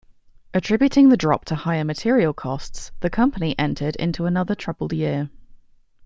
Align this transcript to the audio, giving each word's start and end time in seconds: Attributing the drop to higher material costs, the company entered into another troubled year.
Attributing 0.55 1.09
the 1.09 1.15
drop 1.15 1.45
to 1.45 1.53
higher 1.53 1.83
material 1.83 2.33
costs, 2.33 2.91
the 3.01 3.09
company 3.11 3.53
entered 3.59 3.95
into 3.97 4.25
another 4.25 4.55
troubled 4.55 4.93
year. 4.93 5.29